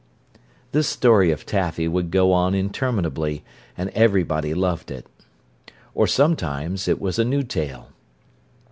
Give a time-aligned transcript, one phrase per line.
[0.71, 3.43] This story of Taffy would go on interminably,
[3.77, 5.05] and everybody loved it.
[5.93, 7.89] Or sometimes it was a new tale.